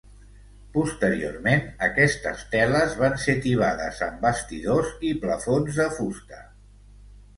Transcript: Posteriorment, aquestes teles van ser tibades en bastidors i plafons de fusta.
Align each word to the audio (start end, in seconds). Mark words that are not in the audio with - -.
Posteriorment, 0.77 1.67
aquestes 1.87 2.41
teles 2.55 2.97
van 3.01 3.19
ser 3.25 3.35
tibades 3.43 4.01
en 4.09 4.17
bastidors 4.27 4.93
i 5.11 5.15
plafons 5.27 5.83
de 5.83 5.89
fusta. 6.01 6.41